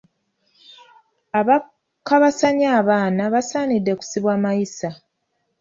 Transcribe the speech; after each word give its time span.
Abakabasanya 1.39 2.67
abaana 2.79 3.23
basaanidde 3.33 3.91
kusibwa 3.99 4.33
mayisa. 4.43 4.89